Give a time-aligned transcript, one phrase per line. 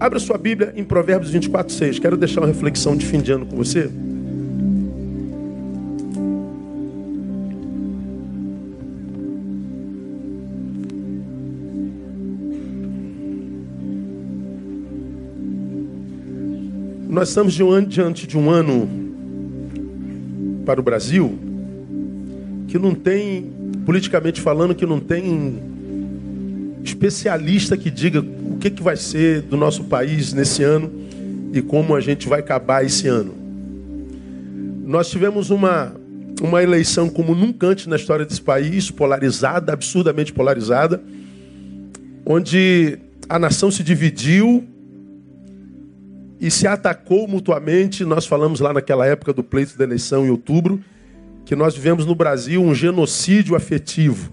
[0.00, 1.98] Abra sua Bíblia em Provérbios 24, 6.
[1.98, 3.90] Quero deixar uma reflexão de fim de ano com você.
[17.08, 17.52] Nós estamos
[17.88, 18.88] diante de um ano
[20.64, 21.36] para o Brasil
[22.68, 23.50] que não tem,
[23.84, 25.58] politicamente falando, que não tem
[26.84, 28.22] especialista que diga
[28.58, 30.90] que, que vai ser do nosso país nesse ano
[31.52, 33.34] e como a gente vai acabar esse ano.
[34.84, 35.94] Nós tivemos uma,
[36.40, 41.02] uma eleição como nunca antes na história desse país, polarizada, absurdamente polarizada,
[42.24, 42.98] onde
[43.28, 44.66] a nação se dividiu
[46.40, 48.04] e se atacou mutuamente.
[48.04, 50.82] Nós falamos lá naquela época do pleito da eleição em outubro
[51.44, 54.32] que nós vivemos no Brasil um genocídio afetivo.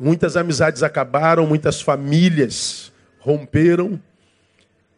[0.00, 2.92] Muitas amizades acabaram, muitas famílias
[3.26, 4.00] romperam,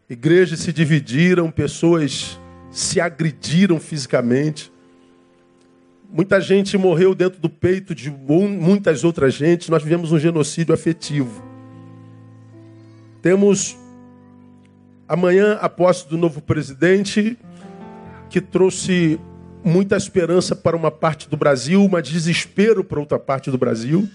[0.07, 2.39] igrejas se dividiram, pessoas
[2.71, 4.71] se agrediram fisicamente.
[6.11, 9.71] Muita gente morreu dentro do peito de muitas outras gente.
[9.71, 11.43] Nós vivemos um genocídio afetivo.
[13.23, 13.79] Temos
[15.09, 17.39] amanhã a posse do novo presidente,
[18.29, 19.19] que trouxe
[19.65, 24.07] muita esperança para uma parte do Brasil, mas desespero para outra parte do Brasil.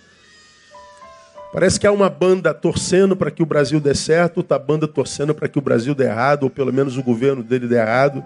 [1.54, 5.36] Parece que há uma banda torcendo para que o Brasil dê certo, outra banda torcendo
[5.36, 8.26] para que o Brasil dê errado, ou pelo menos o governo dele dê errado.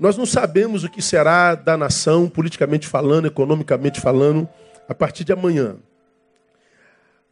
[0.00, 4.48] Nós não sabemos o que será da nação, politicamente falando, economicamente falando,
[4.88, 5.76] a partir de amanhã.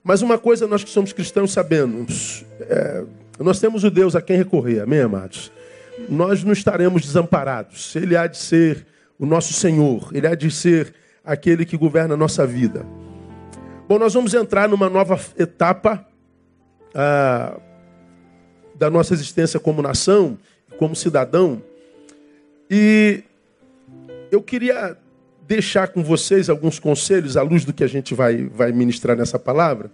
[0.04, 3.04] Mas uma coisa nós que somos cristãos sabemos: é,
[3.38, 5.50] nós temos o Deus a quem recorrer, amém, amados?
[6.06, 7.96] Nós não estaremos desamparados.
[7.96, 8.86] Ele há de ser
[9.18, 10.92] o nosso Senhor, ele há de ser
[11.24, 12.84] aquele que governa a nossa vida.
[13.88, 16.06] Bom, nós vamos entrar numa nova etapa
[16.94, 17.58] ah,
[18.74, 20.36] da nossa existência como nação,
[20.76, 21.62] como cidadão,
[22.70, 23.24] e
[24.30, 24.94] eu queria
[25.46, 29.38] deixar com vocês alguns conselhos à luz do que a gente vai, vai ministrar nessa
[29.38, 29.90] palavra.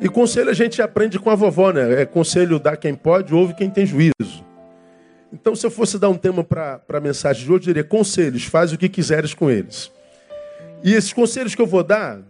[0.00, 2.02] E conselho a gente aprende com a vovó, né?
[2.02, 4.44] É conselho dá quem pode, ouve quem tem juízo.
[5.32, 8.44] Então, se eu fosse dar um tema para a mensagem de hoje, eu diria: conselhos,
[8.44, 9.92] faz o que quiseres com eles.
[10.82, 12.20] E esses conselhos que eu vou dar,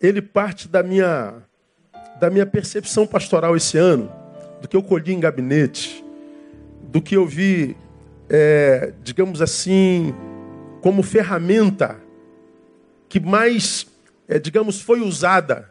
[0.00, 1.34] ele parte da minha,
[2.18, 4.10] da minha percepção pastoral esse ano,
[4.62, 6.04] do que eu colhi em gabinete,
[6.82, 7.76] do que eu vi,
[8.28, 10.14] é, digamos assim,
[10.80, 11.96] como ferramenta
[13.08, 13.86] que mais,
[14.28, 15.70] é, digamos, foi usada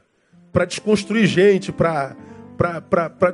[0.51, 2.15] para desconstruir gente, para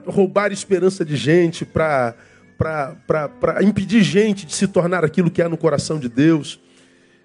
[0.05, 2.15] roubar esperança de gente, para
[3.61, 6.59] impedir gente de se tornar aquilo que é no coração de Deus.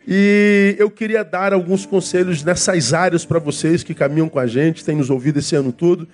[0.07, 4.85] E eu queria dar alguns conselhos nessas áreas para vocês que caminham com a gente,
[4.85, 6.09] têm nos ouvido esse ano todo.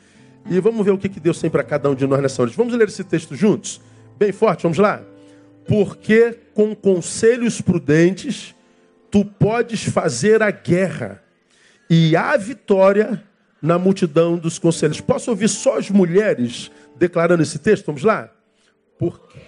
[0.48, 2.56] E vamos ver o que Deus tem para cada um de nós nessa noite.
[2.56, 3.80] Vamos ler esse texto juntos?
[4.18, 5.02] Bem forte, vamos lá?
[5.66, 8.54] Porque com conselhos prudentes
[9.10, 11.22] tu podes fazer a guerra,
[11.88, 13.22] e a vitória
[13.62, 15.00] na multidão dos conselhos.
[15.00, 17.86] Posso ouvir só as mulheres declarando esse texto?
[17.86, 18.30] Vamos lá?
[18.98, 19.38] Porque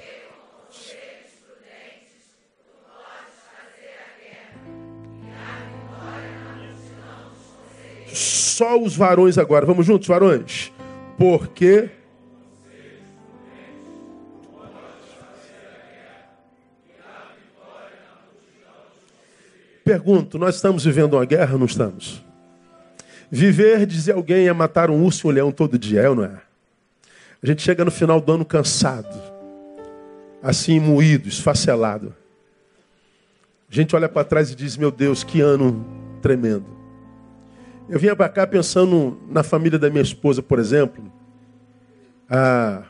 [8.18, 9.64] Só os varões agora.
[9.64, 10.72] Vamos juntos, varões?
[11.16, 11.88] Porque
[19.84, 22.22] Pergunto, nós estamos vivendo uma guerra ou não estamos?
[23.30, 26.24] Viver, dizer alguém, é matar um urso e um leão todo dia, é ou não
[26.24, 26.42] é?
[27.42, 29.18] A gente chega no final do ano cansado,
[30.42, 32.14] assim moído, esfacelado.
[33.70, 35.86] A gente olha para trás e diz: Meu Deus, que ano
[36.20, 36.77] tremendo.
[37.88, 41.10] Eu vinha para cá pensando na família da minha esposa, por exemplo.
[42.28, 42.82] Ah,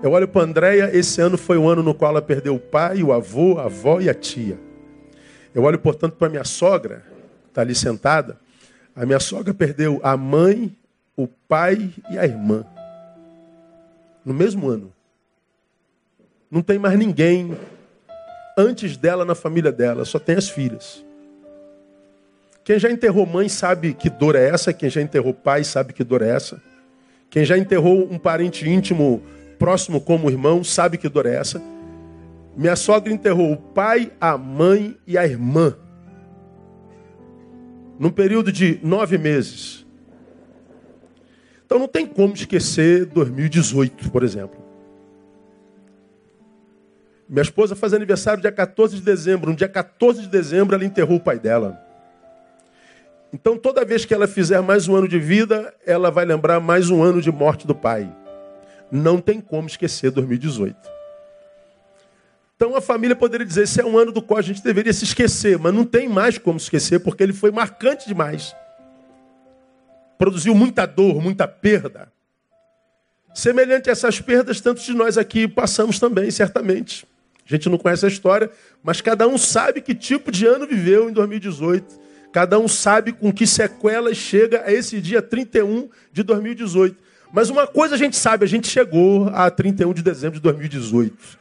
[0.00, 3.02] eu olho para Andréia, esse ano foi o ano no qual ela perdeu o pai,
[3.02, 4.56] o avô, a avó e a tia.
[5.52, 7.02] Eu olho, portanto, para minha sogra,
[7.48, 8.38] está ali sentada.
[8.94, 10.76] A minha sogra perdeu a mãe,
[11.16, 12.64] o pai e a irmã.
[14.24, 14.92] No mesmo ano.
[16.48, 17.56] Não tem mais ninguém
[18.56, 21.04] antes dela na família dela, só tem as filhas.
[22.68, 26.04] Quem já enterrou mãe sabe que dor é essa, quem já enterrou pai sabe que
[26.04, 26.60] dor é essa.
[27.30, 29.22] Quem já enterrou um parente íntimo
[29.58, 31.62] próximo como irmão sabe que dor é essa.
[32.54, 35.74] Minha sogra enterrou o pai, a mãe e a irmã
[37.98, 39.86] num período de nove meses.
[41.64, 44.62] Então não tem como esquecer 2018, por exemplo.
[47.26, 49.48] Minha esposa faz aniversário dia 14 de dezembro.
[49.48, 51.87] No dia 14 de dezembro ela enterrou o pai dela.
[53.32, 56.88] Então toda vez que ela fizer mais um ano de vida, ela vai lembrar mais
[56.88, 58.10] um ano de morte do pai.
[58.90, 60.76] Não tem como esquecer 2018.
[62.56, 65.04] Então a família poderia dizer: esse é um ano do qual a gente deveria se
[65.04, 68.56] esquecer, mas não tem mais como esquecer, porque ele foi marcante demais.
[70.16, 72.10] Produziu muita dor, muita perda.
[73.34, 77.06] Semelhante a essas perdas, tantos de nós aqui passamos também, certamente.
[77.46, 78.50] A gente não conhece a história,
[78.82, 83.32] mas cada um sabe que tipo de ano viveu em 2018 Cada um sabe com
[83.32, 86.96] que sequelas chega a esse dia 31 de 2018.
[87.32, 91.38] Mas uma coisa a gente sabe, a gente chegou a 31 de dezembro de 2018.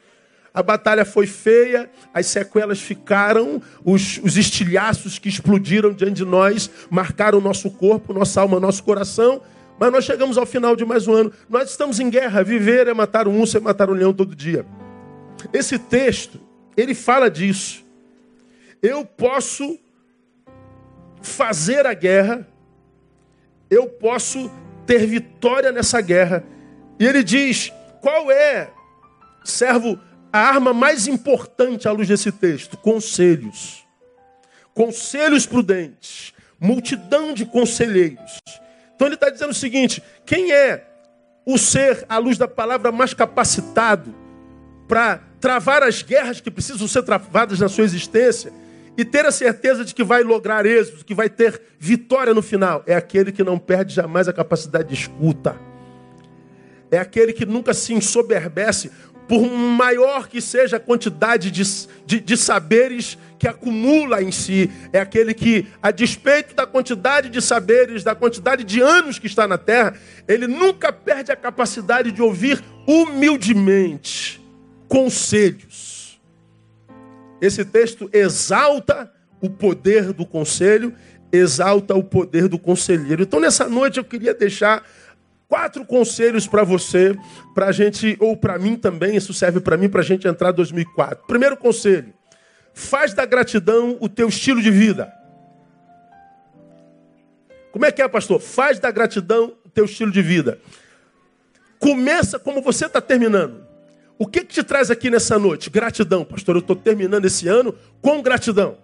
[0.53, 6.69] A batalha foi feia, as sequelas ficaram, os, os estilhaços que explodiram diante de nós
[6.89, 9.41] marcaram o nosso corpo, nossa alma, nosso coração.
[9.79, 11.31] Mas nós chegamos ao final de mais um ano.
[11.47, 12.43] Nós estamos em guerra.
[12.43, 14.65] Viver é matar um urso, é matar um leão todo dia.
[15.53, 16.39] Esse texto,
[16.75, 17.85] ele fala disso.
[18.81, 19.77] Eu posso
[21.21, 22.47] fazer a guerra,
[23.69, 24.49] eu posso
[24.85, 26.43] ter vitória nessa guerra.
[26.99, 27.71] E ele diz:
[28.01, 28.69] qual é,
[29.43, 29.99] servo,
[30.31, 32.77] a arma mais importante à luz desse texto?
[32.77, 33.85] Conselhos.
[34.73, 36.33] Conselhos prudentes.
[36.59, 38.39] Multidão de conselheiros.
[38.95, 40.85] Então ele está dizendo o seguinte: quem é
[41.45, 44.13] o ser, à luz da palavra, mais capacitado
[44.87, 48.51] para travar as guerras que precisam ser travadas na sua existência?
[48.97, 52.83] E ter a certeza de que vai lograr êxito, que vai ter vitória no final,
[52.87, 55.55] é aquele que não perde jamais a capacidade de escuta.
[56.89, 58.89] É aquele que nunca se ensoberbece,
[59.27, 61.61] por maior que seja a quantidade de,
[62.05, 64.71] de, de, saberes que acumula em si.
[64.93, 69.45] É aquele que, a despeito da quantidade de saberes, da quantidade de anos que está
[69.45, 69.95] na terra,
[70.29, 74.41] ele nunca perde a capacidade de ouvir humildemente
[74.87, 75.86] conselhos
[77.41, 79.11] esse texto exalta
[79.41, 80.93] o poder do conselho,
[81.31, 83.23] exalta o poder do conselheiro.
[83.23, 84.83] Então, nessa noite, eu queria deixar
[85.47, 87.15] quatro conselhos para você,
[87.53, 90.51] para a gente, ou para mim também, isso serve para mim, para a gente entrar
[90.51, 91.25] em 2004.
[91.27, 92.13] Primeiro conselho:
[92.73, 95.13] faz da gratidão o teu estilo de vida.
[97.71, 98.39] Como é que é, pastor?
[98.39, 100.59] Faz da gratidão o teu estilo de vida.
[101.79, 103.66] Começa como você está terminando.
[104.19, 105.69] O que, que te traz aqui nessa noite?
[105.69, 106.55] Gratidão, pastor.
[106.55, 108.77] Eu estou terminando esse ano com gratidão.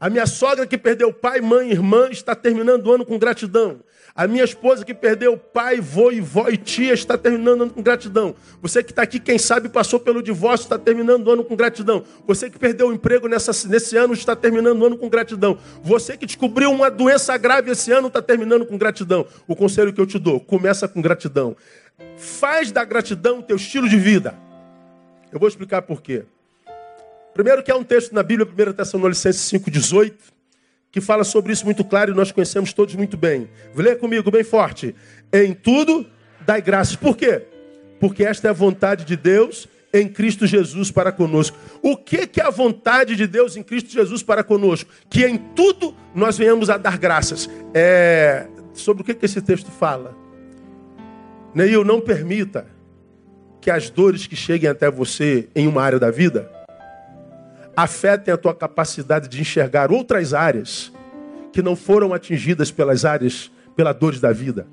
[0.00, 3.80] A minha sogra que perdeu pai, mãe, irmã, está terminando o ano com gratidão.
[4.14, 7.72] A minha esposa que perdeu pai, vô e vó e tia está terminando o ano
[7.72, 8.34] com gratidão.
[8.60, 12.02] Você que está aqui, quem sabe, passou pelo divórcio, está terminando o ano com gratidão.
[12.26, 15.56] Você que perdeu o emprego nessa, nesse ano, está terminando o ano com gratidão.
[15.82, 19.26] Você que descobriu uma doença grave esse ano, está terminando com gratidão.
[19.46, 21.56] O conselho que eu te dou, começa com gratidão.
[22.16, 24.34] Faz da gratidão o teu estilo de vida.
[25.32, 26.24] Eu vou explicar por quê.
[27.34, 30.12] Primeiro que há um texto na Bíblia, 1 Tessalonicenses 5,18,
[30.90, 33.48] que fala sobre isso muito claro e nós conhecemos todos muito bem.
[33.74, 34.94] Lê comigo bem forte.
[35.32, 36.06] Em tudo,
[36.42, 36.94] dai graças.
[36.94, 37.42] Por quê?
[37.98, 41.56] Porque esta é a vontade de Deus em Cristo Jesus para conosco.
[41.80, 44.90] O que, que é a vontade de Deus em Cristo Jesus para conosco?
[45.08, 47.48] Que em tudo nós venhamos a dar graças.
[47.72, 48.46] É...
[48.74, 50.21] Sobre o que, que esse texto fala?
[51.54, 52.66] Neil, não permita
[53.60, 56.50] que as dores que cheguem até você em uma área da vida
[57.76, 60.92] afetem a tua capacidade de enxergar outras áreas
[61.52, 64.66] que não foram atingidas pelas áreas, pelas dores da vida.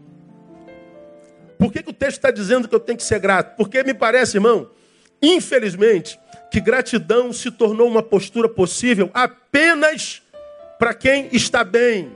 [1.57, 3.55] Por que, que o texto está dizendo que eu tenho que ser grato?
[3.57, 4.69] Porque me parece, irmão,
[5.21, 6.17] infelizmente,
[6.49, 10.21] que gratidão se tornou uma postura possível apenas
[10.79, 12.11] para quem está bem,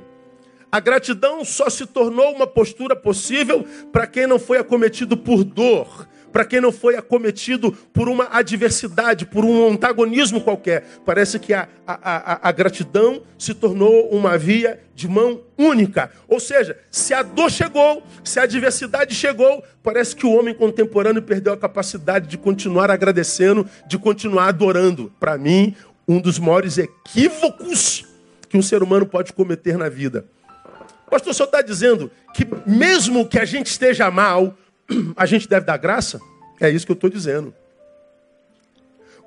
[0.73, 6.07] a gratidão só se tornou uma postura possível para quem não foi acometido por dor,
[6.31, 10.83] para quem não foi acometido por uma adversidade, por um antagonismo qualquer.
[11.05, 16.09] Parece que a, a, a, a, gratidão se tornou uma via de mão única.
[16.27, 21.21] Ou seja, se a dor chegou, se a adversidade chegou, parece que o homem contemporâneo
[21.21, 25.13] perdeu a capacidade de continuar agradecendo, de continuar adorando.
[25.19, 25.75] Para mim,
[26.07, 28.07] um dos maiores equívocos
[28.49, 30.25] que um ser humano pode cometer na vida.
[31.13, 34.57] Pastor, o senhor está dizendo que mesmo que a gente esteja mal,
[35.15, 36.19] a gente deve dar graça?
[36.59, 37.53] É isso que eu estou dizendo.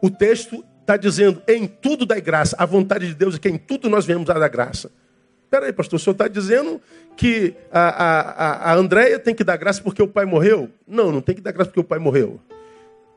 [0.03, 2.57] O texto está dizendo, em tudo dá graça.
[2.59, 4.91] A vontade de Deus é que em tudo nós venhamos a dar graça.
[5.45, 6.81] Espera aí, pastor, o senhor está dizendo
[7.17, 10.69] que a, a, a Andréia tem que dar graça porque o pai morreu?
[10.89, 12.41] Não, não tem que dar graça porque o pai morreu.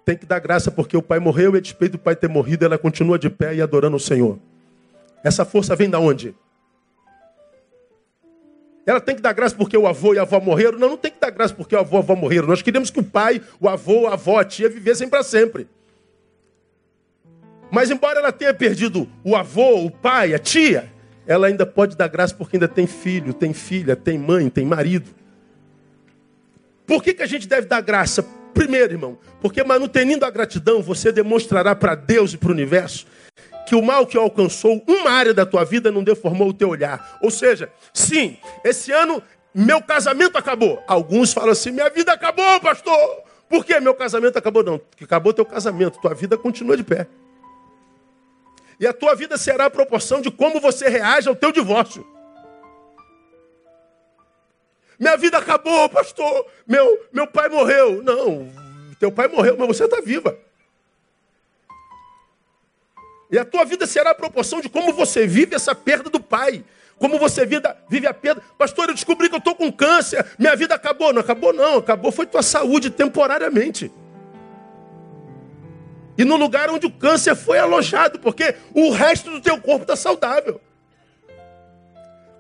[0.05, 2.65] Tem que dar graça porque o pai morreu e a despeito do pai ter morrido,
[2.65, 4.37] ela continua de pé e adorando o Senhor.
[5.23, 6.35] Essa força vem da onde?
[8.89, 10.79] Ela tem que dar graça porque o avô e a avó morreram.
[10.79, 12.47] Não, não tem que dar graça porque o avô e a avó morreram.
[12.47, 15.67] Nós queremos que o pai, o avô, a avó, a tia vivessem para sempre.
[17.69, 20.91] Mas embora ela tenha perdido o avô, o pai, a tia,
[21.27, 25.11] ela ainda pode dar graça porque ainda tem filho, tem filha, tem mãe, tem marido.
[26.87, 28.25] Por que, que a gente deve dar graça?
[28.55, 33.05] Primeiro, irmão, porque manutenindo a gratidão, você demonstrará para Deus e para o universo
[33.69, 37.19] que o mal que alcançou uma área da tua vida não deformou o teu olhar.
[37.21, 39.21] Ou seja, sim, esse ano
[39.53, 40.83] meu casamento acabou.
[40.87, 43.21] Alguns falam assim: minha vida acabou, pastor.
[43.47, 44.63] Por que meu casamento acabou?
[44.63, 47.05] Não, que acabou teu casamento, tua vida continua de pé.
[48.79, 52.03] E a tua vida será a proporção de como você reage ao teu divórcio.
[54.97, 56.43] Minha vida acabou, pastor.
[56.65, 58.01] Meu, meu pai morreu.
[58.01, 58.51] Não,
[58.99, 60.35] teu pai morreu, mas você está viva.
[63.31, 66.63] E a tua vida será a proporção de como você vive essa perda do pai.
[66.97, 68.41] Como você vive a perda.
[68.57, 70.25] Pastor, eu descobri que eu estou com câncer.
[70.37, 71.13] Minha vida acabou.
[71.13, 71.77] Não acabou, não.
[71.77, 73.91] Acabou foi tua saúde temporariamente.
[76.17, 79.95] E no lugar onde o câncer foi alojado, porque o resto do teu corpo está
[79.95, 80.59] saudável.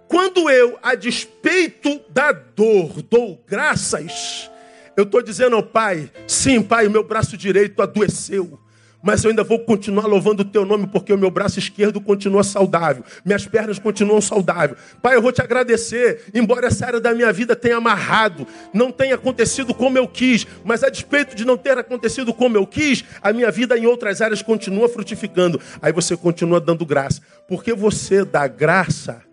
[0.09, 4.51] Quando eu, a despeito da dor, dou graças,
[4.97, 8.59] eu estou dizendo ao Pai: sim, Pai, o meu braço direito adoeceu
[9.01, 12.43] mas eu ainda vou continuar louvando o teu nome porque o meu braço esquerdo continua
[12.43, 14.79] saudável, minhas pernas continuam saudáveis.
[15.01, 19.15] Pai, eu vou te agradecer, embora essa área da minha vida tenha amarrado, não tenha
[19.15, 23.31] acontecido como eu quis, mas a despeito de não ter acontecido como eu quis, a
[23.31, 25.59] minha vida em outras áreas continua frutificando.
[25.81, 29.28] Aí você continua dando graça, porque você dá graça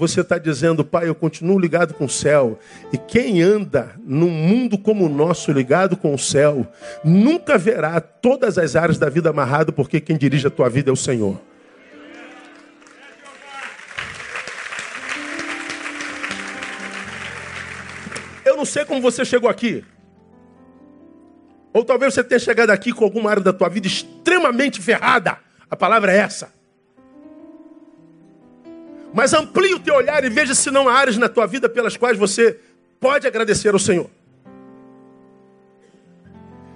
[0.00, 2.58] você está dizendo, Pai, eu continuo ligado com o céu.
[2.90, 6.66] E quem anda num mundo como o nosso, ligado com o céu,
[7.04, 10.92] nunca verá todas as áreas da vida amarrado, porque quem dirige a tua vida é
[10.92, 11.38] o Senhor.
[18.42, 19.84] Eu não sei como você chegou aqui.
[21.74, 25.36] Ou talvez você tenha chegado aqui com alguma área da tua vida extremamente ferrada.
[25.70, 26.59] A palavra é essa.
[29.12, 31.96] Mas amplie o teu olhar e veja se não há áreas na tua vida pelas
[31.96, 32.58] quais você
[33.00, 34.08] pode agradecer ao Senhor.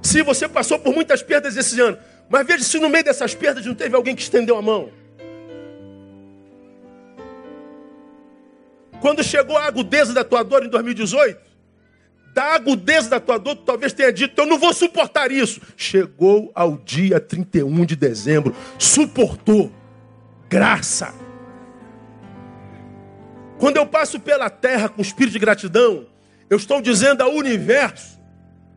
[0.02, 1.96] Se você passou por muitas perdas esse ano,
[2.28, 4.90] mas veja se no meio dessas perdas não teve alguém que estendeu a mão.
[9.00, 11.38] Quando chegou a agudeza da tua dor em 2018,
[12.34, 15.60] da agudeza da tua dor, tu talvez tenha dito, eu não vou suportar isso.
[15.76, 19.70] Chegou ao dia 31 de dezembro, suportou.
[20.48, 21.23] Graça.
[23.58, 26.06] Quando eu passo pela terra com espírito de gratidão,
[26.50, 28.20] eu estou dizendo ao universo,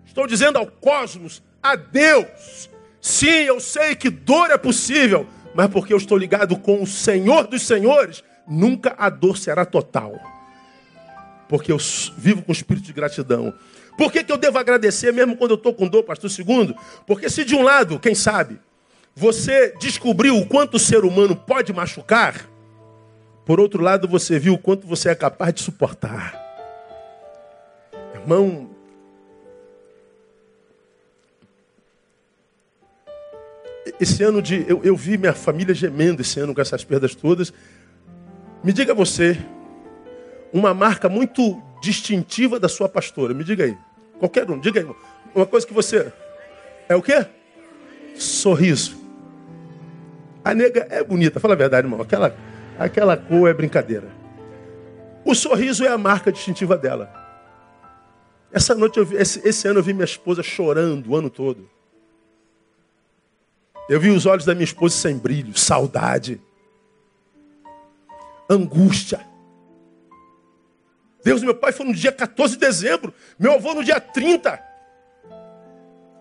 [0.05, 2.69] estou dizendo ao cosmos, a Deus.
[3.01, 7.47] Sim, eu sei que dor é possível, mas porque eu estou ligado com o Senhor
[7.47, 10.13] dos Senhores, nunca a dor será total.
[11.49, 11.77] Porque eu
[12.17, 13.53] vivo com espírito de gratidão.
[13.97, 16.29] Por que, que eu devo agradecer mesmo quando eu estou com dor, pastor?
[16.29, 18.59] Segundo, porque se de um lado, quem sabe,
[19.15, 22.47] você descobriu o quanto o ser humano pode machucar,
[23.47, 26.35] por outro lado, você viu o quanto você é capaz de suportar.
[28.13, 28.69] Irmão,
[34.01, 34.65] esse ano de.
[34.67, 37.53] Eu, eu, vi minha família gemendo esse ano com essas perdas todas.
[38.61, 39.37] Me diga você,
[40.51, 43.33] uma marca muito distintiva da sua pastora.
[43.33, 43.77] Me diga aí.
[44.19, 44.95] Qualquer um, diga aí.
[45.33, 46.11] Uma coisa que você.
[46.89, 47.25] É o quê?
[48.13, 48.97] Sorriso.
[50.43, 52.01] A nega é bonita, fala a verdade, irmão.
[52.01, 52.35] Aquela
[52.79, 54.07] Aquela cor é brincadeira.
[55.25, 57.11] O sorriso é a marca distintiva dela.
[58.51, 61.69] Essa noite, vi, esse, esse ano eu vi minha esposa chorando o ano todo.
[63.89, 66.41] Eu vi os olhos da minha esposa sem brilho, saudade,
[68.49, 69.25] angústia.
[71.23, 74.61] Deus, meu pai foi no dia 14 de dezembro, meu avô no dia 30.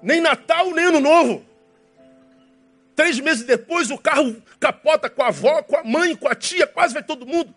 [0.02, 1.44] Nem Natal, nem Ano Novo.
[2.96, 6.66] Três meses depois, o carro capota com a avó, com a mãe, com a tia,
[6.66, 7.54] quase vai todo mundo.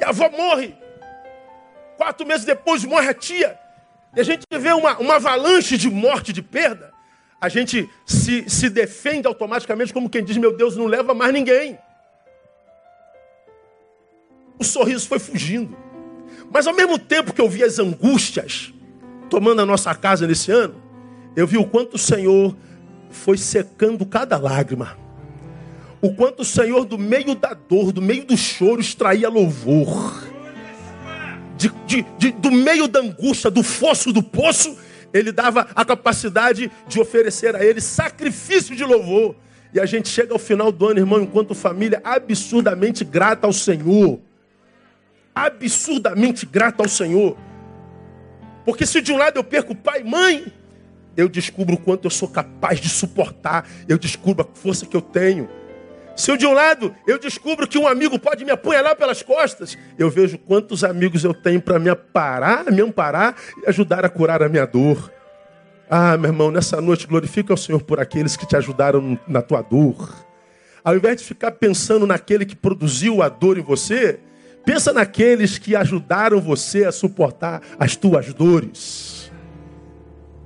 [0.00, 0.74] E a avó morre.
[1.98, 3.58] Quatro meses depois, morre a tia.
[4.16, 6.94] E a gente vê uma, uma avalanche de morte, de perda.
[7.38, 11.78] A gente se, se defende automaticamente, como quem diz: Meu Deus, não leva mais ninguém.
[14.58, 15.76] O sorriso foi fugindo.
[16.50, 18.72] Mas ao mesmo tempo que eu vi as angústias
[19.28, 20.82] tomando a nossa casa nesse ano,
[21.36, 22.56] eu vi o quanto o Senhor
[23.10, 24.96] foi secando cada lágrima.
[26.00, 30.28] O quanto o Senhor, do meio da dor, do meio do choro, extraía louvor.
[31.56, 34.76] De, de, de, do meio da angústia, do fosso do poço,
[35.12, 39.34] ele dava a capacidade de oferecer a ele sacrifício de louvor.
[39.72, 44.20] E a gente chega ao final do ano, irmão, enquanto família, absurdamente grata ao Senhor.
[45.34, 47.36] Absurdamente grata ao Senhor.
[48.64, 50.52] Porque se de um lado eu perco pai e mãe,
[51.18, 55.02] eu descubro o quanto eu sou capaz de suportar, eu descubro a força que eu
[55.02, 55.48] tenho.
[56.16, 59.76] Se eu de um lado eu descubro que um amigo pode me apunhalar pelas costas,
[59.98, 64.44] eu vejo quantos amigos eu tenho para me aparar, me amparar e ajudar a curar
[64.44, 65.12] a minha dor.
[65.90, 69.60] Ah, meu irmão, nessa noite glorifica o Senhor por aqueles que te ajudaram na tua
[69.60, 70.14] dor.
[70.84, 74.20] Ao invés de ficar pensando naquele que produziu a dor em você,
[74.64, 79.32] pensa naqueles que ajudaram você a suportar as tuas dores.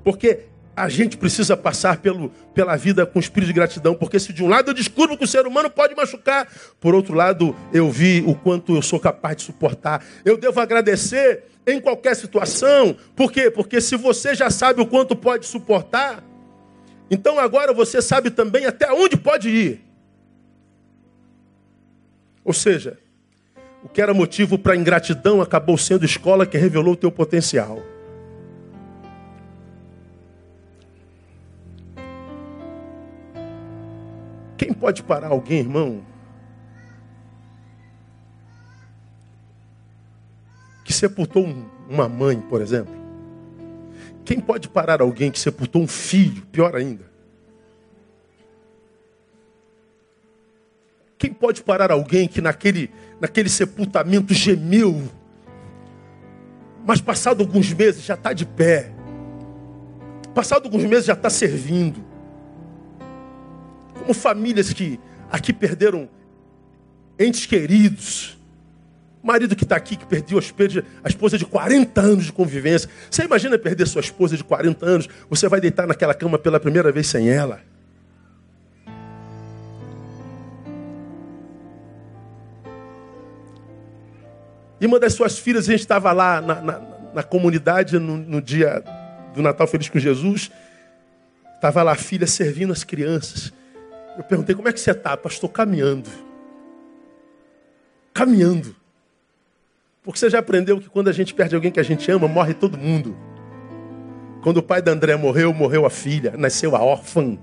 [0.02, 4.42] Porque a gente precisa passar pelo, pela vida com espírito de gratidão, porque se de
[4.42, 6.48] um lado eu descubro que o ser humano pode machucar,
[6.80, 10.04] por outro lado eu vi o quanto eu sou capaz de suportar.
[10.24, 13.50] Eu devo agradecer em qualquer situação, por quê?
[13.50, 16.24] Porque se você já sabe o quanto pode suportar,
[17.10, 19.84] então agora você sabe também até onde pode ir.
[22.44, 22.98] Ou seja,
[23.84, 27.91] o que era motivo para ingratidão acabou sendo escola que revelou o teu potencial.
[34.62, 36.04] Quem pode parar alguém, irmão?
[40.84, 41.44] Que sepultou
[41.90, 42.94] uma mãe, por exemplo?
[44.24, 47.02] Quem pode parar alguém que sepultou um filho, pior ainda?
[51.18, 52.88] Quem pode parar alguém que naquele,
[53.20, 55.10] naquele sepultamento gemeu,
[56.86, 58.92] mas passado alguns meses já está de pé?
[60.32, 62.11] Passado alguns meses já está servindo.
[64.02, 64.98] Como famílias que
[65.30, 66.08] aqui perderam
[67.16, 68.36] entes queridos.
[69.22, 70.40] Marido que está aqui, que perdeu
[71.04, 72.90] a esposa de 40 anos de convivência.
[73.08, 75.08] Você imagina perder sua esposa de 40 anos?
[75.30, 77.60] Você vai deitar naquela cama pela primeira vez sem ela.
[84.80, 86.82] E uma das suas filhas, a gente estava lá na, na,
[87.14, 88.82] na comunidade no, no, dia
[89.32, 90.50] do Natal Feliz com Jesus.
[91.54, 93.52] Estava lá a filha servindo as crianças.
[94.16, 95.16] Eu perguntei, como é que você está?
[95.16, 96.10] Pastor, caminhando.
[98.12, 98.76] Caminhando.
[100.02, 102.52] Porque você já aprendeu que quando a gente perde alguém que a gente ama, morre
[102.52, 103.16] todo mundo.
[104.42, 107.38] Quando o pai da André morreu, morreu a filha, nasceu a órfã.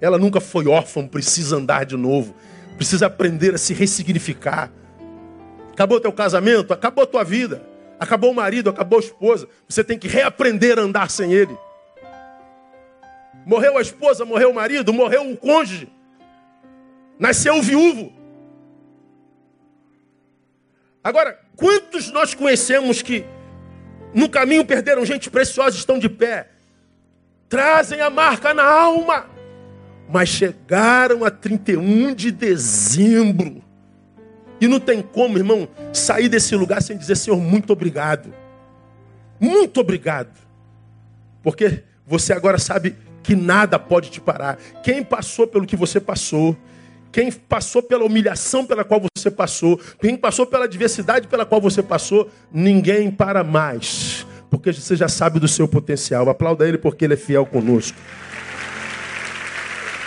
[0.00, 2.34] Ela nunca foi órfã, precisa andar de novo,
[2.76, 4.72] precisa aprender a se ressignificar.
[5.72, 7.62] Acabou teu casamento, acabou tua vida,
[8.00, 9.46] acabou o marido, acabou a esposa.
[9.68, 11.56] Você tem que reaprender a andar sem ele.
[13.44, 15.88] Morreu a esposa, morreu o marido, morreu o cônjuge.
[17.18, 18.12] Nasceu o viúvo.
[21.02, 23.24] Agora, quantos nós conhecemos que
[24.14, 26.48] no caminho perderam gente preciosa, estão de pé,
[27.48, 29.26] trazem a marca na alma,
[30.08, 33.62] mas chegaram a 31 de dezembro.
[34.60, 38.32] E não tem como, irmão, sair desse lugar sem dizer, Senhor, muito obrigado.
[39.38, 40.38] Muito obrigado.
[41.42, 44.56] Porque você agora sabe que nada pode te parar.
[44.84, 46.56] Quem passou pelo que você passou,
[47.10, 51.82] quem passou pela humilhação pela qual você passou, quem passou pela adversidade pela qual você
[51.82, 54.26] passou, ninguém para mais.
[54.50, 56.28] Porque você já sabe do seu potencial.
[56.28, 57.96] Aplauda ele porque ele é fiel conosco.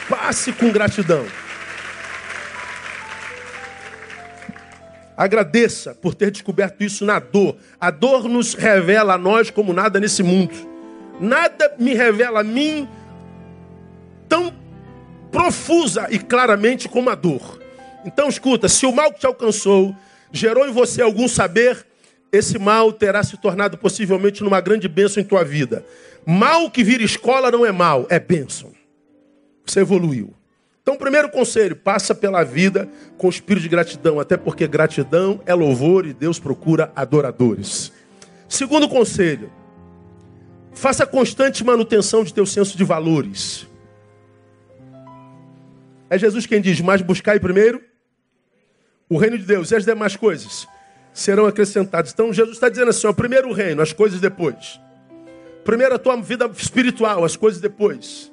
[0.08, 1.26] Passe com gratidão.
[5.18, 7.58] Agradeça por ter descoberto isso na dor.
[7.80, 10.54] A dor nos revela a nós como nada nesse mundo.
[11.20, 12.88] Nada me revela a mim
[14.28, 14.54] tão
[15.32, 17.60] profusa e claramente como a dor.
[18.06, 19.96] Então, escuta: se o mal que te alcançou
[20.32, 21.86] gerou em você algum saber,
[22.32, 25.86] esse mal terá se tornado possivelmente numa grande bênção em tua vida.
[26.26, 28.72] Mal que vira escola não é mal, é bênção.
[29.66, 30.34] Você evoluiu.
[30.82, 32.88] Então, primeiro conselho, passa pela vida
[33.18, 37.92] com espírito de gratidão, até porque gratidão é louvor e Deus procura adoradores.
[38.48, 39.52] Segundo conselho,
[40.74, 43.67] faça constante manutenção de teu senso de valores.
[46.10, 47.82] É Jesus quem diz: Mas buscai primeiro
[49.10, 50.68] o reino de Deus e as demais coisas
[51.14, 52.12] serão acrescentadas.
[52.14, 54.80] Então Jesus está dizendo assim: ó, primeiro o reino, as coisas depois.
[55.64, 58.32] Primeiro a tua vida espiritual, as coisas depois.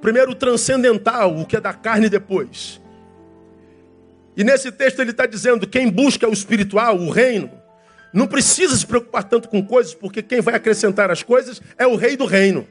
[0.00, 2.80] Primeiro o transcendental, o que é da carne depois.
[4.36, 7.50] E nesse texto ele está dizendo: quem busca o espiritual, o reino,
[8.12, 11.96] não precisa se preocupar tanto com coisas, porque quem vai acrescentar as coisas é o
[11.96, 12.66] rei do reino.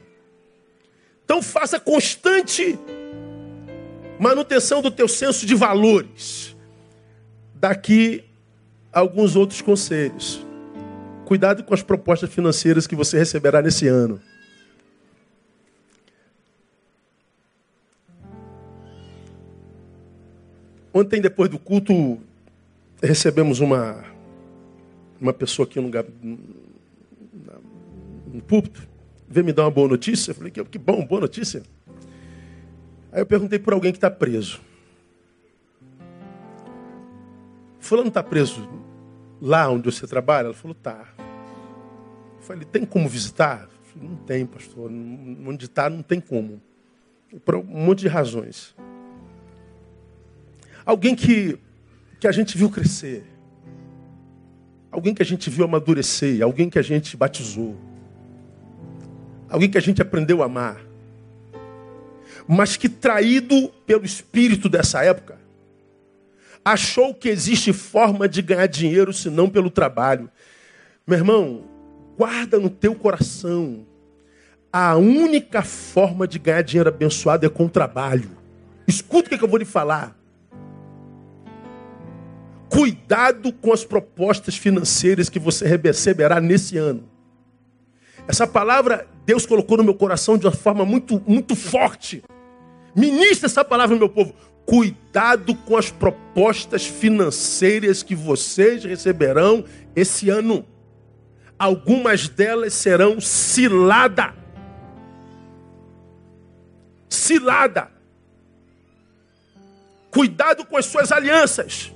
[1.24, 2.78] Então faça constante
[4.18, 6.56] Manutenção do teu senso de valores.
[7.54, 8.24] Daqui
[8.92, 10.44] alguns outros conselhos.
[11.24, 14.20] Cuidado com as propostas financeiras que você receberá nesse ano.
[20.92, 22.18] Ontem, depois do culto,
[23.00, 24.04] recebemos uma,
[25.20, 25.90] uma pessoa aqui no,
[28.32, 28.88] no púlpito,
[29.28, 30.32] veio me dar uma boa notícia.
[30.32, 31.62] Eu falei, que, que bom, boa notícia.
[33.10, 34.60] Aí eu perguntei por alguém que está preso.
[37.80, 38.68] Fulano está preso
[39.40, 40.46] lá onde você trabalha?
[40.46, 41.08] Ela falou, tá.
[42.36, 43.68] Eu falei, tem como visitar?
[43.84, 44.90] Falei, não tem, pastor.
[44.90, 46.60] Onde está, não tem como.
[47.44, 48.74] Por um monte de razões.
[50.84, 51.58] Alguém que,
[52.20, 53.24] que a gente viu crescer.
[54.90, 56.42] Alguém que a gente viu amadurecer.
[56.42, 57.76] Alguém que a gente batizou.
[59.48, 60.87] Alguém que a gente aprendeu a amar.
[62.48, 65.38] Mas que traído pelo espírito dessa época,
[66.64, 70.30] achou que existe forma de ganhar dinheiro senão pelo trabalho.
[71.06, 71.64] Meu irmão,
[72.16, 73.86] guarda no teu coração.
[74.72, 78.30] A única forma de ganhar dinheiro abençoado é com o trabalho.
[78.86, 80.16] Escuta o que eu vou lhe falar.
[82.70, 87.04] Cuidado com as propostas financeiras que você receberá nesse ano.
[88.26, 92.22] Essa palavra Deus colocou no meu coração de uma forma muito, muito forte.
[92.98, 94.34] Ministra essa palavra meu povo.
[94.66, 100.66] Cuidado com as propostas financeiras que vocês receberão esse ano.
[101.56, 104.34] Algumas delas serão cilada.
[107.08, 107.88] Cilada.
[110.10, 111.92] Cuidado com as suas alianças.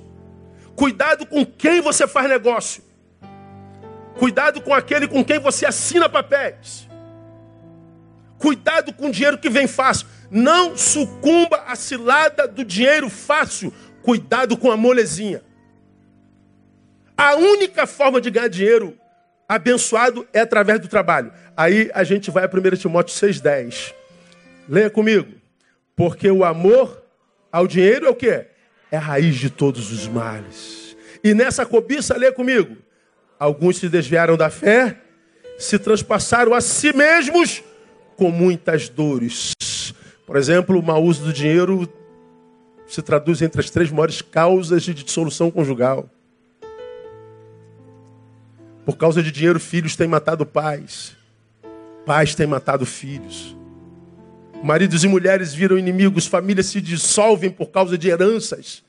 [0.73, 2.81] Cuidado com quem você faz negócio.
[4.17, 6.87] Cuidado com aquele com quem você assina papéis.
[8.37, 10.12] Cuidado com o dinheiro que vem fácil.
[10.33, 13.71] Não sucumba à cilada do dinheiro fácil.
[14.01, 15.43] Cuidado com a molezinha.
[17.15, 18.97] A única forma de ganhar dinheiro
[19.47, 21.31] abençoado é através do trabalho.
[21.55, 23.93] Aí a gente vai a 1 Timóteo 6,10.
[24.67, 25.31] Leia comigo.
[25.95, 27.03] Porque o amor
[27.51, 28.27] ao dinheiro é o que?
[28.91, 30.97] É a raiz de todos os males.
[31.23, 32.75] E nessa cobiça, leia comigo.
[33.39, 34.97] Alguns se desviaram da fé,
[35.59, 37.63] se transpassaram a si mesmos
[38.15, 39.52] com muitas dores.
[40.33, 41.87] Por exemplo, o mau uso do dinheiro
[42.87, 46.09] se traduz entre as três maiores causas de dissolução conjugal.
[48.83, 51.15] Por causa de dinheiro, filhos têm matado pais.
[52.03, 53.55] Pais têm matado filhos.
[54.63, 58.83] Maridos e mulheres viram inimigos, famílias se dissolvem por causa de heranças.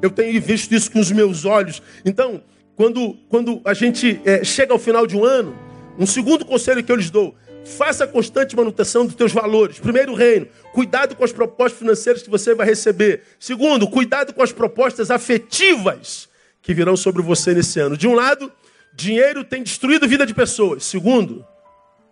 [0.00, 1.82] Eu tenho visto isso com os meus olhos.
[2.04, 2.40] Então,
[2.76, 5.58] quando, quando a gente é, chega ao final de um ano,
[5.98, 9.78] um segundo conselho que eu lhes dou: Faça constante manutenção dos teus valores.
[9.78, 10.46] Primeiro, reino.
[10.72, 13.22] Cuidado com as propostas financeiras que você vai receber.
[13.38, 16.28] Segundo, cuidado com as propostas afetivas
[16.62, 17.96] que virão sobre você nesse ano.
[17.96, 18.52] De um lado,
[18.94, 20.84] dinheiro tem destruído a vida de pessoas.
[20.84, 21.44] Segundo,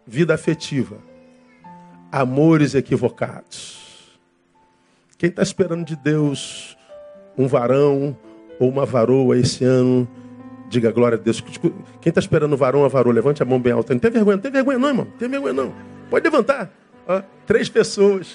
[0.07, 0.99] vida afetiva.
[2.13, 3.77] Amores equivocados.
[5.19, 6.77] Quem está esperando de Deus
[7.37, 8.17] um varão
[8.59, 10.09] ou uma varoa esse ano,
[10.69, 11.41] Diga glória a Deus.
[11.41, 13.95] Quem está esperando varão a varoa, levante a mão bem alta.
[13.95, 15.05] Não tem vergonha, não tem vergonha não, irmão.
[15.05, 15.75] Não tem vergonha não.
[16.11, 16.71] Pode levantar.
[17.07, 18.35] Ó, três pessoas.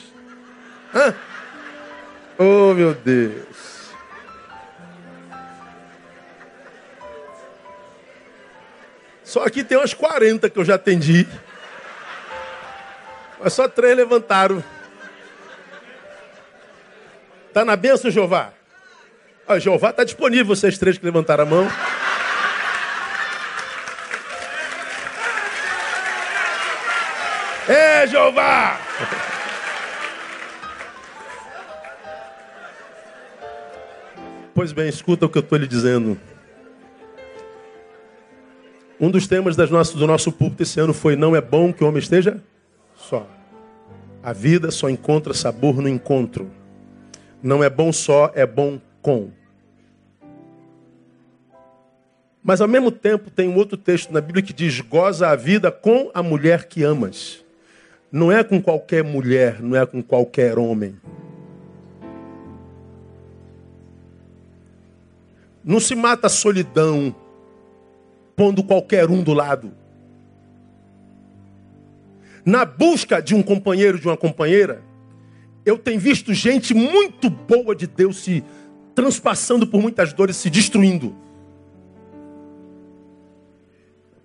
[0.94, 1.14] Hã?
[2.38, 3.92] Oh, meu Deus.
[9.24, 11.28] Só aqui tem umas 40 que eu já atendi.
[13.42, 14.64] Mas só três levantaram.
[17.48, 18.54] Está na benção, Jeová?
[19.48, 21.68] Ó, Jeová está disponível, vocês três que levantaram a mão.
[28.08, 28.80] Jeová!
[34.54, 36.20] Pois bem, escuta o que eu estou lhe dizendo.
[39.00, 41.88] Um dos temas nossas, do nosso púlpito esse ano foi: Não é bom que o
[41.88, 42.40] homem esteja
[42.96, 43.26] só.
[44.22, 46.52] A vida só encontra sabor no encontro.
[47.42, 49.32] Não é bom só, é bom com.
[52.44, 55.72] Mas ao mesmo tempo tem um outro texto na Bíblia que diz: Goza a vida
[55.72, 57.41] com a mulher que amas.
[58.12, 61.00] Não é com qualquer mulher, não é com qualquer homem.
[65.64, 67.16] Não se mata a solidão
[68.36, 69.72] pondo qualquer um do lado.
[72.44, 74.82] Na busca de um companheiro, de uma companheira,
[75.66, 78.44] eu tenho visto gente muito boa de Deus se
[78.96, 81.16] transpassando por muitas dores, se destruindo.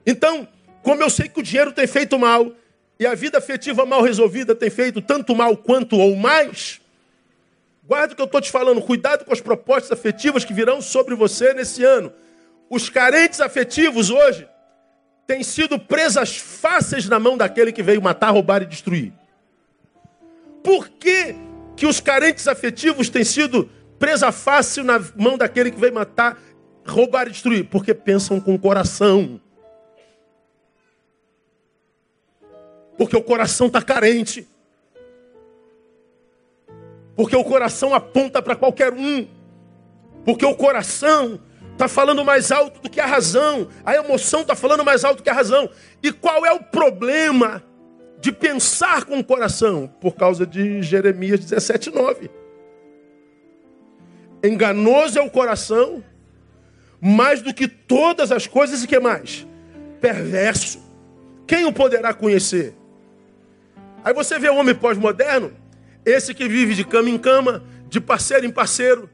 [0.05, 0.49] Então,
[0.83, 2.53] como eu sei que o dinheiro tem feito mal,
[2.98, 6.80] e a vida afetiva mal resolvida tem feito tanto mal quanto ou mais,
[7.85, 11.14] guarda o que eu estou te falando, cuidado com as propostas afetivas que virão sobre
[11.14, 12.12] você nesse ano.
[12.70, 14.48] Os carentes afetivos hoje
[15.26, 19.12] têm sido presas fáceis na mão daquele que veio matar, roubar e destruir.
[20.62, 21.35] Por que,
[21.76, 26.38] que os carentes afetivos têm sido presa fácil na mão daquele que veio matar,
[26.85, 27.64] roubar e destruir?
[27.66, 29.40] Porque pensam com o coração.
[32.96, 34.46] Porque o coração está carente.
[37.14, 39.26] Porque o coração aponta para qualquer um.
[40.24, 41.40] Porque o coração
[41.72, 45.22] está falando mais alto do que a razão, a emoção está falando mais alto do
[45.22, 45.68] que a razão.
[46.02, 47.62] E qual é o problema
[48.18, 49.87] de pensar com o coração?
[50.00, 52.30] Por causa de Jeremias 17, 9.
[54.42, 56.02] Enganoso é o coração,
[57.00, 59.46] mais do que todas as coisas, e que mais?
[60.00, 60.80] Perverso.
[61.46, 62.74] Quem o poderá conhecer?
[64.07, 65.53] Aí você vê o homem pós-moderno,
[66.05, 69.11] esse que vive de cama em cama, de parceiro em parceiro,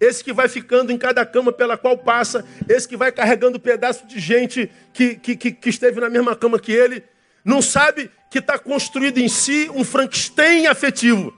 [0.00, 4.06] esse que vai ficando em cada cama pela qual passa, esse que vai carregando pedaço
[4.06, 7.04] de gente que, que, que esteve na mesma cama que ele,
[7.44, 11.30] não sabe que está construído em si um Frankenstein afetivo.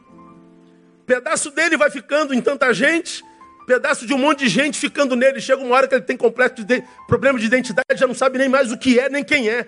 [1.05, 3.25] Pedaço dele vai ficando em tanta gente,
[3.67, 5.41] pedaço de um monte de gente ficando nele.
[5.41, 8.49] Chega uma hora que ele tem completo de problema de identidade, já não sabe nem
[8.49, 9.67] mais o que é, nem quem é.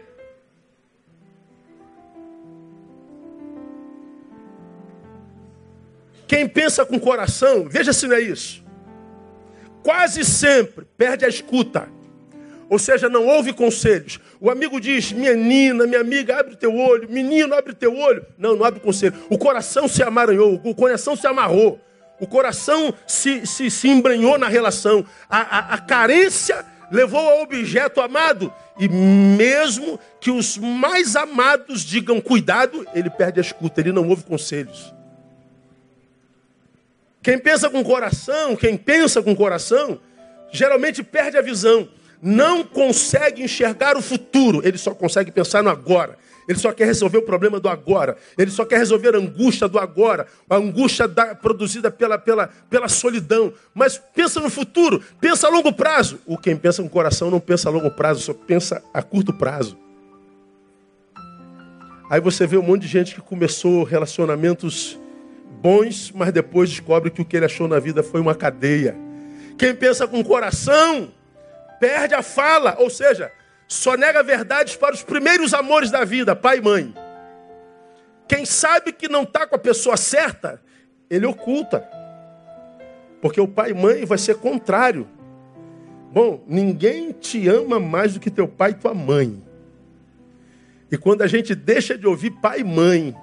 [6.27, 8.65] Quem pensa com o coração, veja se não é isso.
[9.83, 11.89] Quase sempre perde a escuta.
[12.69, 14.19] Ou seja, não ouve conselhos.
[14.41, 17.09] O amigo diz: menina, minha amiga, abre teu olho.
[17.09, 18.27] Menino, abre teu olho.
[18.37, 19.15] Não, não abre conselho.
[19.31, 21.81] O coração se amaranhou, o coração se amarrou.
[22.19, 25.05] O coração se, se, se embranhou na relação.
[25.29, 28.53] A, a, a carência levou ao objeto amado.
[28.79, 34.25] E mesmo que os mais amados digam cuidado, ele perde a escuta, ele não ouve
[34.25, 34.96] conselhos.
[37.27, 39.99] Quem pensa com coração, quem pensa com coração,
[40.53, 41.89] geralmente perde a visão.
[42.23, 46.17] Não consegue enxergar o futuro, ele só consegue pensar no agora.
[46.49, 48.17] Ele só quer resolver o problema do agora.
[48.39, 50.29] Ele só quer resolver a angústia do agora.
[50.49, 53.53] A angústia da, produzida pela, pela, pela solidão.
[53.75, 56.21] Mas pensa no futuro, pensa a longo prazo.
[56.27, 59.77] O quem pensa com coração não pensa a longo prazo, só pensa a curto prazo.
[62.09, 64.97] Aí você vê um monte de gente que começou relacionamentos
[65.61, 68.97] bons, mas depois descobre que o que ele achou na vida foi uma cadeia.
[69.59, 71.13] Quem pensa com o coração
[71.81, 73.31] perde a fala, ou seja,
[73.69, 76.95] só nega verdades para os primeiros amores da vida, pai e mãe.
[78.29, 80.61] Quem sabe que não está com a pessoa certa,
[81.09, 81.87] ele oculta.
[83.21, 85.09] Porque o pai e mãe vai ser contrário.
[86.13, 89.43] Bom, ninguém te ama mais do que teu pai e tua mãe.
[90.91, 93.15] E quando a gente deixa de ouvir pai e mãe,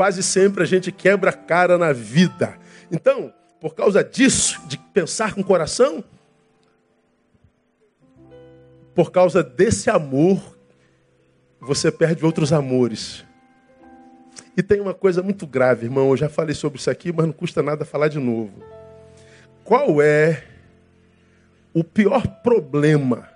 [0.00, 2.56] quase sempre a gente quebra a cara na vida.
[2.90, 6.02] Então, por causa disso, de pensar com o coração,
[8.94, 10.56] por causa desse amor,
[11.60, 13.26] você perde outros amores.
[14.56, 16.08] E tem uma coisa muito grave, irmão.
[16.08, 18.54] Eu já falei sobre isso aqui, mas não custa nada falar de novo.
[19.62, 20.44] Qual é
[21.74, 23.28] o pior problema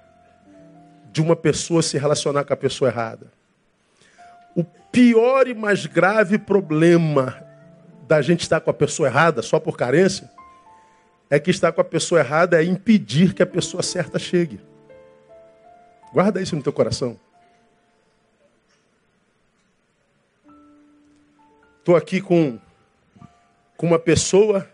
[1.13, 3.34] de uma pessoa se relacionar com a pessoa errada?
[4.95, 7.45] Pior e mais grave problema
[8.07, 10.31] da gente estar com a pessoa errada só por carência
[11.29, 14.61] é que estar com a pessoa errada é impedir que a pessoa certa chegue.
[16.13, 17.19] Guarda isso no teu coração.
[21.81, 22.57] Estou aqui com,
[23.77, 24.69] com uma pessoa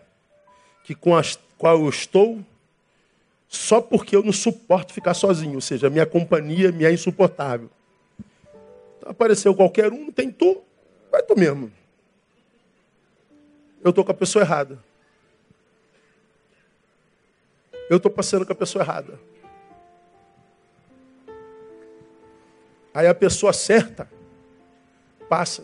[0.83, 1.23] que com a
[1.57, 2.45] qual eu estou
[3.47, 7.71] só porque eu não suporto ficar sozinho, ou seja, minha companhia me é insuportável.
[9.05, 10.63] Apareceu qualquer um, tem tu,
[11.11, 11.71] vai tu mesmo.
[13.83, 14.79] Eu estou com a pessoa errada.
[17.89, 19.19] Eu estou passando com a pessoa errada.
[22.93, 24.07] Aí a pessoa certa
[25.27, 25.63] passa.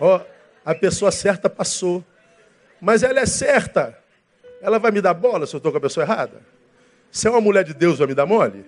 [0.00, 0.20] Ó, oh,
[0.64, 2.04] a pessoa certa passou.
[2.80, 3.96] Mas ela é certa.
[4.60, 6.40] Ela vai me dar bola se eu estou com a pessoa errada?
[7.12, 8.64] Se é uma mulher de Deus, vai me dar mole?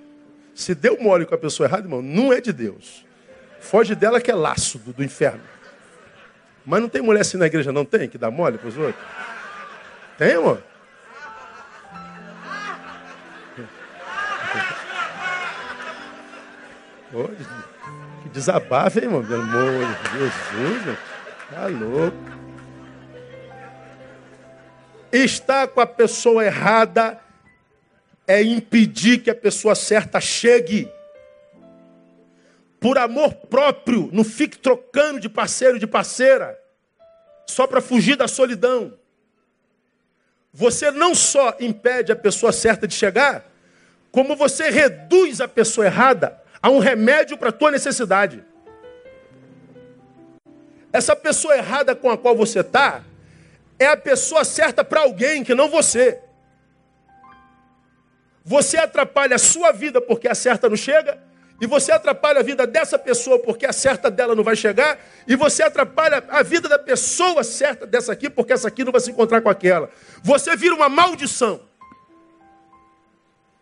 [0.54, 3.02] Se deu mole com a pessoa errada, irmão, não é de Deus.
[3.58, 5.40] Foge dela que é laço do, do inferno.
[6.64, 8.06] Mas não tem mulher assim na igreja, não tem?
[8.06, 9.02] Que dá mole para os outros?
[10.18, 10.62] Tem, amor?
[17.14, 17.28] Oh,
[18.22, 19.24] que desabafa, hein, irmão?
[19.24, 20.98] Pelo amor de Jesus,
[21.50, 22.16] tá louco.
[25.10, 27.23] Está com a pessoa errada
[28.26, 30.90] é impedir que a pessoa certa chegue.
[32.80, 36.58] Por amor próprio, não fique trocando de parceiro de parceira,
[37.46, 38.94] só para fugir da solidão.
[40.52, 43.50] Você não só impede a pessoa certa de chegar,
[44.12, 48.44] como você reduz a pessoa errada a um remédio para a tua necessidade.
[50.92, 53.02] Essa pessoa errada com a qual você está
[53.78, 56.20] é a pessoa certa para alguém que não você.
[58.44, 61.18] Você atrapalha a sua vida porque a certa não chega,
[61.60, 65.36] E você atrapalha a vida dessa pessoa porque a certa dela não vai chegar, e
[65.36, 69.12] você atrapalha a vida da pessoa certa dessa aqui porque essa aqui não vai se
[69.12, 69.88] encontrar com aquela.
[70.22, 71.60] Você vira uma maldição.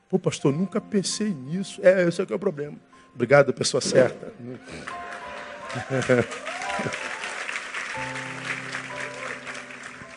[0.08, 1.80] Pô, pastor, nunca pensei nisso.
[1.82, 2.76] É, esse aqui é o problema.
[3.14, 4.32] Obrigado, pessoa certa.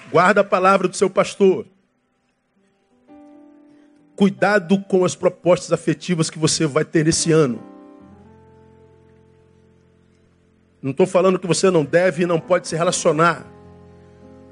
[0.10, 1.66] Guarda a palavra do seu pastor.
[4.16, 7.62] Cuidado com as propostas afetivas que você vai ter esse ano.
[10.82, 13.46] Não estou falando que você não deve e não pode se relacionar,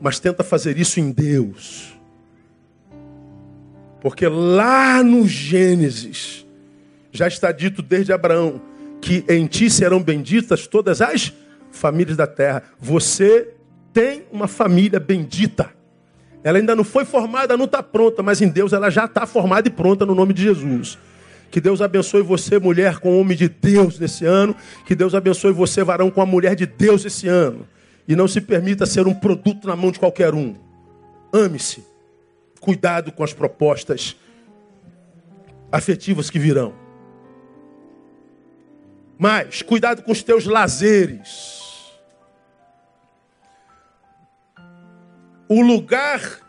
[0.02, 1.94] mas tenta fazer isso em Deus.
[4.02, 6.46] Porque lá no Gênesis
[7.12, 8.60] já está dito desde Abraão
[9.00, 11.32] que em ti serão benditas todas as
[11.72, 12.64] famílias da terra.
[12.80, 13.54] Você
[13.92, 15.73] tem uma família bendita.
[16.44, 19.68] Ela ainda não foi formada, não está pronta, mas em Deus ela já está formada
[19.68, 20.98] e pronta no nome de Jesus.
[21.50, 24.56] Que Deus abençoe você, mulher, com o homem de Deus nesse ano.
[24.86, 27.68] Que Deus abençoe você, varão, com a mulher de Deus esse ano.
[28.08, 30.56] E não se permita ser um produto na mão de qualquer um.
[31.32, 31.86] Ame-se.
[32.60, 34.16] Cuidado com as propostas
[35.72, 36.74] afetivas que virão.
[39.18, 41.63] Mas, cuidado com os teus lazeres.
[45.48, 46.40] O lugar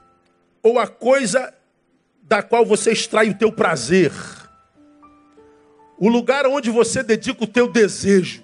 [0.62, 1.52] ou a coisa
[2.22, 4.12] da qual você extrai o teu prazer.
[5.98, 8.42] O lugar onde você dedica o teu desejo.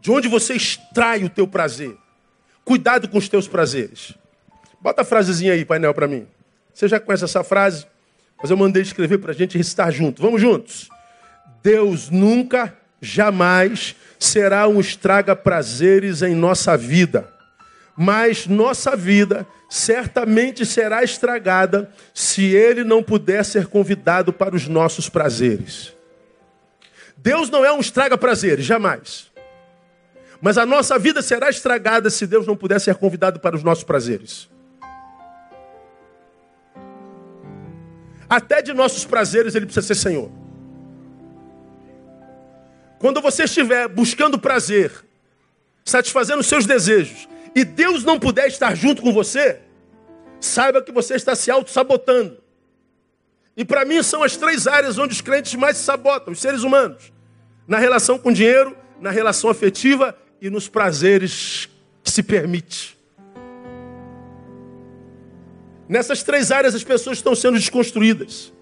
[0.00, 1.96] De onde você extrai o teu prazer.
[2.64, 4.14] Cuidado com os teus prazeres.
[4.80, 6.26] Bota a frasezinha aí, painel, para mim.
[6.72, 7.86] Você já conhece essa frase?
[8.40, 10.22] Mas eu mandei escrever para a gente recitar junto.
[10.22, 10.88] Vamos juntos.
[11.62, 17.33] Deus nunca, jamais será um estraga prazeres em nossa vida
[17.96, 25.08] mas nossa vida certamente será estragada se ele não puder ser convidado para os nossos
[25.08, 25.92] prazeres.
[27.16, 29.30] Deus não é um estraga prazeres, jamais.
[30.40, 33.84] Mas a nossa vida será estragada se Deus não puder ser convidado para os nossos
[33.84, 34.48] prazeres.
[38.28, 40.30] Até de nossos prazeres ele precisa ser Senhor.
[42.98, 44.92] Quando você estiver buscando prazer,
[45.84, 49.60] satisfazendo os seus desejos, e Deus não puder estar junto com você,
[50.40, 52.38] saiba que você está se auto-sabotando.
[53.56, 56.62] E para mim são as três áreas onde os crentes mais se sabotam, os seres
[56.62, 57.12] humanos.
[57.66, 61.68] Na relação com dinheiro, na relação afetiva e nos prazeres
[62.02, 62.98] que se permite.
[65.88, 68.52] Nessas três áreas as pessoas estão sendo desconstruídas.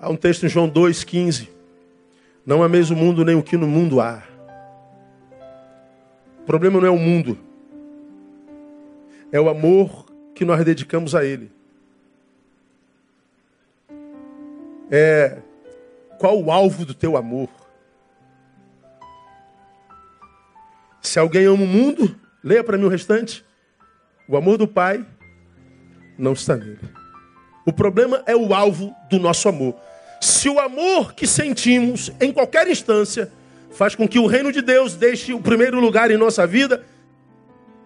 [0.00, 1.48] Há um texto em João 2,15.
[2.46, 4.22] Não ameis o mundo nem o que no mundo há.
[6.50, 7.38] Problema não é o mundo,
[9.30, 11.48] é o amor que nós dedicamos a Ele.
[14.90, 15.38] É
[16.18, 17.48] qual o alvo do teu amor?
[21.00, 23.44] Se alguém ama o mundo, leia para mim o restante.
[24.28, 25.06] O amor do Pai
[26.18, 26.80] não está nele.
[27.64, 29.76] O problema é o alvo do nosso amor.
[30.20, 33.30] Se o amor que sentimos em qualquer instância
[33.70, 36.84] faz com que o reino de Deus deixe o primeiro lugar em nossa vida,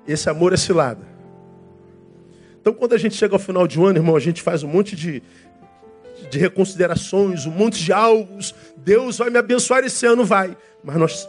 [0.07, 1.15] esse amor é cilada.
[2.61, 4.69] Então, quando a gente chega ao final de um ano, irmão, a gente faz um
[4.69, 5.23] monte de,
[6.31, 8.55] de reconsiderações, um monte de alvos.
[8.77, 10.57] Deus vai me abençoar esse ano, vai.
[10.83, 11.29] Mas nós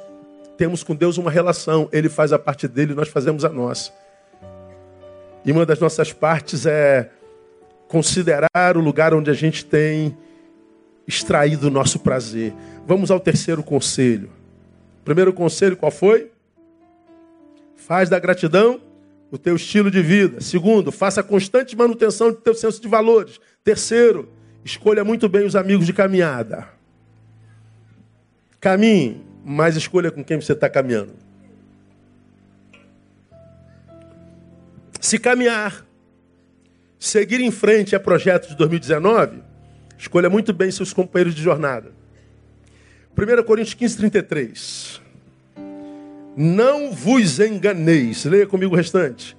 [0.57, 1.89] temos com Deus uma relação.
[1.91, 3.91] Ele faz a parte dele, nós fazemos a nossa.
[5.43, 7.09] E uma das nossas partes é
[7.87, 10.17] considerar o lugar onde a gente tem
[11.05, 12.53] extraído o nosso prazer.
[12.87, 14.29] Vamos ao terceiro conselho.
[15.05, 16.31] Primeiro conselho qual foi?
[17.75, 18.81] Faz da gratidão
[19.31, 20.41] o teu estilo de vida.
[20.41, 23.39] Segundo, faça constante manutenção do teu senso de valores.
[23.63, 24.27] Terceiro,
[24.63, 26.67] escolha muito bem os amigos de caminhada.
[28.59, 31.13] Caminhe, mas escolha com quem você está caminhando.
[34.99, 35.85] Se caminhar,
[36.97, 39.43] seguir em frente a projeto de 2019,
[39.99, 41.91] escolha muito bem seus companheiros de jornada.
[43.17, 45.01] 1 Coríntios 15, 33.
[46.35, 48.25] Não vos enganeis.
[48.25, 49.37] Leia comigo o restante.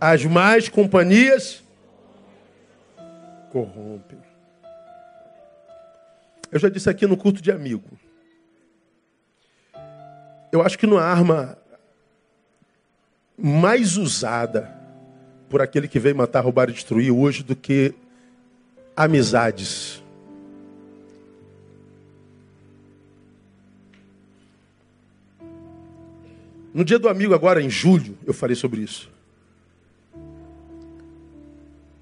[0.00, 1.62] As más companhias
[3.50, 4.18] corrompem.
[6.50, 7.88] Eu já disse aqui no culto de amigo.
[10.50, 11.56] Eu acho que não há arma
[13.38, 14.70] mais usada
[15.48, 17.94] por aquele que veio matar, roubar e destruir hoje do que
[18.96, 20.01] amizades.
[26.72, 29.10] No dia do amigo, agora em julho, eu falei sobre isso.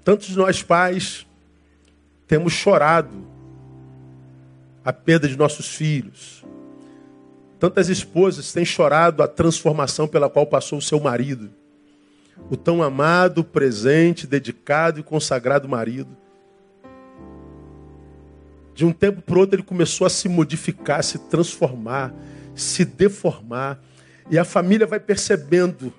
[0.03, 1.25] Tantos de nós pais
[2.27, 3.27] temos chorado
[4.83, 6.43] a perda de nossos filhos.
[7.59, 11.51] Tantas esposas têm chorado a transformação pela qual passou o seu marido.
[12.49, 16.17] O tão amado, presente, dedicado e consagrado marido.
[18.73, 22.11] De um tempo para outro ele começou a se modificar, se transformar,
[22.55, 23.79] se deformar.
[24.31, 25.93] E a família vai percebendo: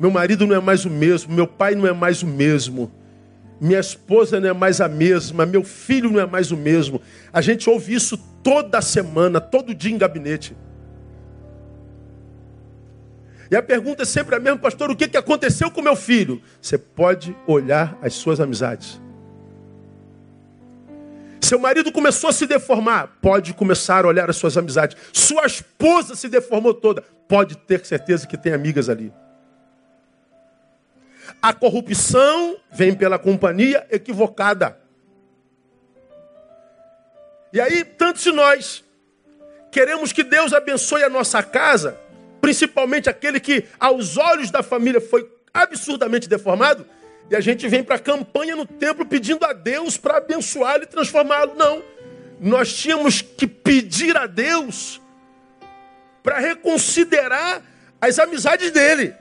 [0.00, 2.90] meu marido não é mais o mesmo, meu pai não é mais o mesmo,
[3.60, 7.02] minha esposa não é mais a mesma, meu filho não é mais o mesmo.
[7.30, 10.56] A gente ouve isso toda semana, todo dia em gabinete.
[13.50, 16.40] E a pergunta é sempre a mesma, pastor: o que aconteceu com meu filho?
[16.62, 18.98] Você pode olhar as suas amizades.
[21.42, 24.96] Seu marido começou a se deformar, pode começar a olhar as suas amizades.
[25.12, 29.12] Sua esposa se deformou toda, pode ter certeza que tem amigas ali.
[31.40, 34.76] A corrupção vem pela companhia equivocada.
[37.52, 38.84] E aí, tantos de nós
[39.70, 41.96] queremos que Deus abençoe a nossa casa,
[42.40, 46.84] principalmente aquele que, aos olhos da família, foi absurdamente deformado,
[47.30, 50.86] e a gente vem para a campanha no templo pedindo a Deus para abençoá-lo e
[50.86, 51.54] transformá-lo.
[51.54, 51.80] Não.
[52.40, 55.00] Nós tínhamos que pedir a Deus
[56.22, 57.62] para reconsiderar
[58.00, 59.14] as amizades dele.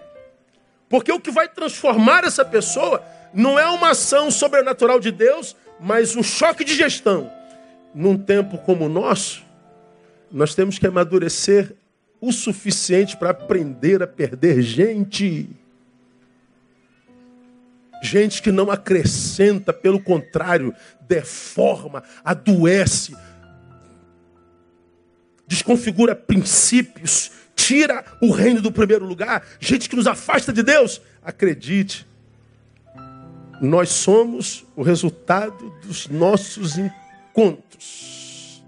[0.88, 6.16] Porque o que vai transformar essa pessoa não é uma ação sobrenatural de Deus, mas
[6.16, 7.32] um choque de gestão.
[7.94, 9.44] Num tempo como o nosso,
[10.32, 11.76] nós temos que amadurecer
[12.22, 15.50] o suficiente para aprender a perder gente.
[18.02, 23.16] Gente que não acrescenta, pelo contrário, deforma, adoece,
[25.50, 31.02] desconfigura princípios, tira o reino do primeiro lugar, gente que nos afasta de Deus.
[31.24, 32.08] Acredite,
[33.60, 38.64] nós somos o resultado dos nossos encontros.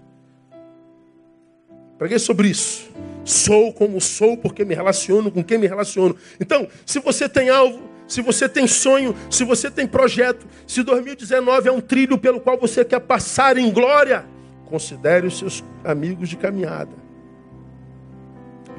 [1.96, 2.90] Preguei sobre isso.
[3.24, 6.16] Sou como sou porque me relaciono com quem me relaciono.
[6.40, 11.68] Então, se você tem alvo, se você tem sonho, se você tem projeto, se 2019
[11.68, 14.26] é um trilho pelo qual você quer passar em glória,
[14.72, 16.92] considere os seus amigos de caminhada.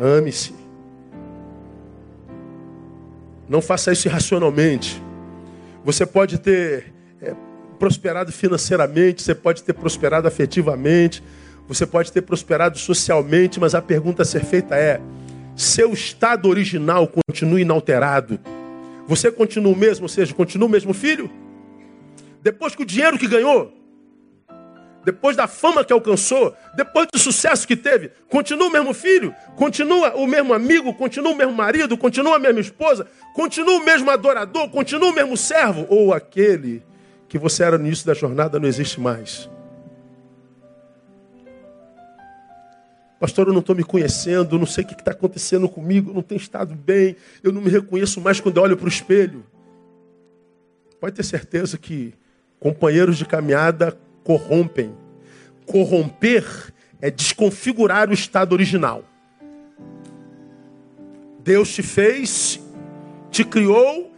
[0.01, 0.55] Ame-se.
[3.47, 4.99] Não faça isso irracionalmente.
[5.85, 6.91] Você pode ter
[7.21, 7.35] é,
[7.77, 11.23] prosperado financeiramente, você pode ter prosperado afetivamente,
[11.67, 14.99] você pode ter prosperado socialmente, mas a pergunta a ser feita é:
[15.55, 18.39] seu estado original continua inalterado?
[19.07, 21.29] Você continua o mesmo, ou seja, continua o mesmo filho?
[22.41, 23.71] Depois que o dinheiro que ganhou,
[25.03, 30.15] depois da fama que alcançou, depois do sucesso que teve, continua o mesmo filho, continua
[30.15, 34.69] o mesmo amigo, continua o mesmo marido, continua a mesma esposa, continua o mesmo adorador,
[34.69, 36.81] continua o mesmo servo, ou aquele
[37.27, 39.49] que você era no início da jornada não existe mais.
[43.19, 46.39] Pastor, eu não estou me conhecendo, não sei o que está acontecendo comigo, não tenho
[46.39, 49.45] estado bem, eu não me reconheço mais quando olho para o espelho.
[50.99, 52.13] Pode ter certeza que
[52.59, 54.93] companheiros de caminhada corrompem.
[55.65, 56.45] Corromper
[57.01, 59.03] é desconfigurar o estado original.
[61.43, 62.59] Deus te fez,
[63.29, 64.11] te criou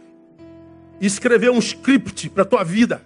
[1.00, 3.02] e escreveu um script para tua vida.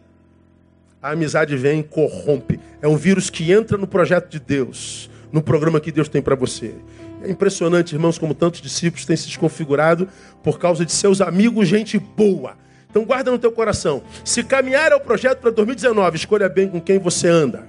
[1.02, 2.60] A amizade vem e corrompe.
[2.82, 6.36] É um vírus que entra no projeto de Deus, no programa que Deus tem para
[6.36, 6.74] você.
[7.22, 10.08] É impressionante, irmãos, como tantos discípulos têm se desconfigurado
[10.42, 12.56] por causa de seus amigos, gente boa
[12.90, 14.02] então guarda no teu coração.
[14.24, 17.68] Se caminhar é o projeto para 2019, escolha bem com quem você anda.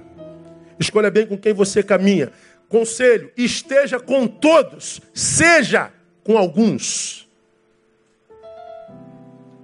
[0.78, 2.32] Escolha bem com quem você caminha.
[2.68, 5.92] Conselho, esteja com todos, seja
[6.24, 7.28] com alguns.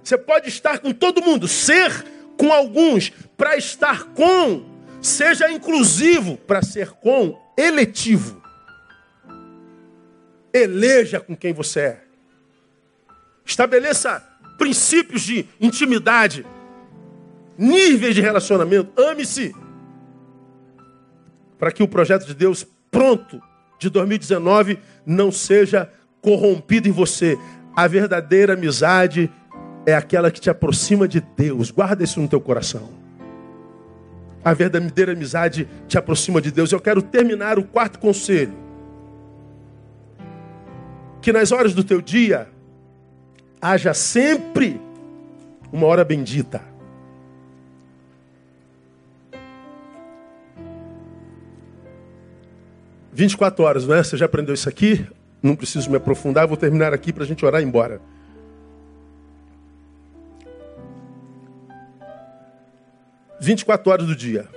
[0.01, 2.05] Você pode estar com todo mundo, ser
[2.37, 4.65] com alguns, para estar com,
[5.01, 8.41] seja inclusivo, para ser com, eletivo.
[10.53, 12.01] Eleja com quem você é.
[13.45, 14.28] Estabeleça
[14.59, 16.45] princípios de intimidade,
[17.57, 18.91] níveis de relacionamento.
[19.01, 19.55] Ame-se.
[21.57, 23.41] Para que o projeto de Deus pronto
[23.79, 25.91] de 2019 não seja
[26.21, 27.37] corrompido em você.
[27.75, 29.31] A verdadeira amizade
[29.85, 31.71] é aquela que te aproxima de Deus.
[31.71, 32.89] Guarda isso no teu coração.
[34.43, 36.71] A verdadeira amizade te aproxima de Deus.
[36.71, 38.53] Eu quero terminar o quarto conselho.
[41.21, 42.49] Que nas horas do teu dia,
[43.61, 44.79] haja sempre
[45.71, 46.61] uma hora bendita.
[53.11, 54.03] Vinte e quatro horas, não é?
[54.03, 55.05] Você já aprendeu isso aqui?
[55.43, 58.01] Não preciso me aprofundar, vou terminar aqui para a gente orar e ir embora.
[63.41, 64.47] Vinte e quatro horas do dia.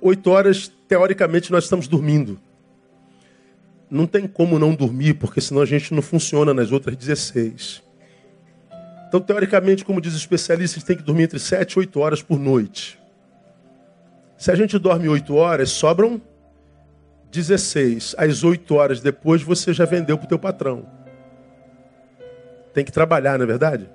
[0.00, 2.38] Oito horas, teoricamente, nós estamos dormindo.
[3.90, 7.82] Não tem como não dormir, porque senão a gente não funciona nas outras 16.
[9.08, 12.38] Então, teoricamente, como diz o especialista, tem que dormir entre 7 e 8 horas por
[12.38, 12.98] noite.
[14.36, 16.20] Se a gente dorme 8 horas, sobram
[17.30, 18.16] 16.
[18.18, 20.86] Às 8 horas depois, você já vendeu para o teu patrão.
[22.74, 23.88] Tem que trabalhar, não é verdade?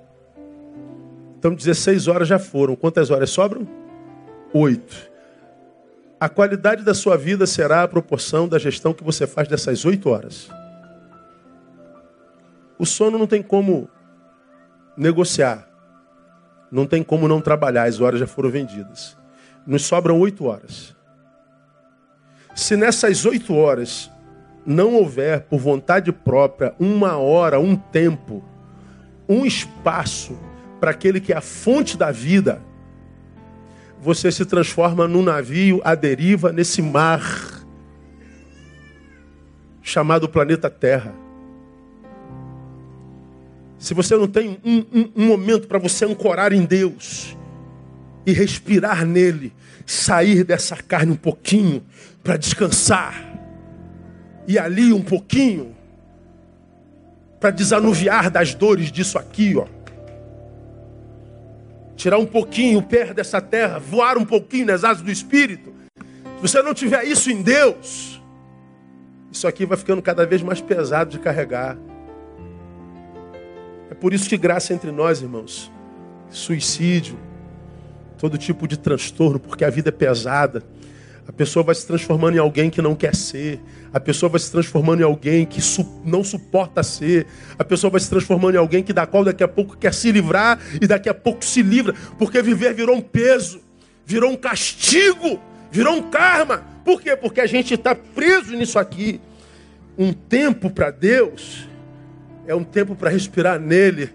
[1.38, 2.74] Então, 16 horas já foram.
[2.74, 3.68] Quantas horas sobram?
[4.54, 5.11] 8.
[6.22, 10.08] A qualidade da sua vida será a proporção da gestão que você faz dessas 8
[10.08, 10.48] horas.
[12.78, 13.90] O sono não tem como
[14.96, 15.68] negociar.
[16.70, 19.18] Não tem como não trabalhar, as horas já foram vendidas.
[19.66, 20.94] Nos sobram oito horas.
[22.54, 24.08] Se nessas oito horas
[24.64, 28.44] não houver, por vontade própria, uma hora, um tempo,
[29.28, 30.38] um espaço
[30.78, 32.62] para aquele que é a fonte da vida,
[34.02, 37.22] você se transforma num navio à deriva nesse mar
[39.80, 41.14] chamado planeta Terra.
[43.78, 47.36] Se você não tem um, um, um momento para você ancorar em Deus
[48.26, 49.52] e respirar nele,
[49.86, 51.80] sair dessa carne um pouquinho
[52.24, 53.14] para descansar,
[54.48, 55.76] e ali um pouquinho
[57.38, 59.81] para desanuviar das dores disso aqui, ó.
[61.96, 65.72] Tirar um pouquinho o pé dessa terra, voar um pouquinho nas asas do Espírito.
[66.36, 68.20] Se você não tiver isso em Deus,
[69.30, 71.76] isso aqui vai ficando cada vez mais pesado de carregar.
[73.90, 75.70] É por isso que graça entre nós, irmãos.
[76.30, 77.18] Suicídio,
[78.18, 80.62] todo tipo de transtorno, porque a vida é pesada.
[81.26, 83.60] A pessoa vai se transformando em alguém que não quer ser.
[83.92, 87.26] A pessoa vai se transformando em alguém que su não suporta ser.
[87.58, 90.10] A pessoa vai se transformando em alguém que da qual daqui a pouco quer se
[90.10, 93.60] livrar e daqui a pouco se livra, porque viver virou um peso,
[94.04, 96.64] virou um castigo, virou um karma.
[96.84, 97.16] Por quê?
[97.16, 99.20] Porque a gente está preso nisso aqui.
[99.96, 101.68] Um tempo para Deus
[102.46, 104.10] é um tempo para respirar nele,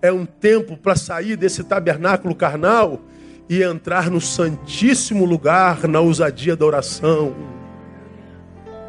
[0.00, 3.02] é um tempo para sair desse tabernáculo carnal
[3.52, 7.36] e entrar no santíssimo lugar na ousadia da oração.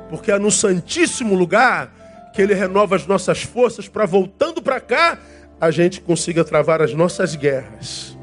[0.09, 5.19] Porque é no santíssimo lugar que ele renova as nossas forças para voltando para cá
[5.59, 8.17] a gente consiga travar as nossas guerras.